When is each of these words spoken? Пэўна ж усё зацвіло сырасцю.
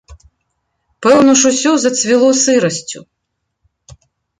Пэўна 1.07 1.31
ж 1.43 1.53
усё 1.53 1.71
зацвіло 1.85 2.29
сырасцю. 2.43 3.07